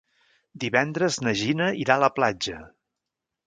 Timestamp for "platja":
2.19-2.67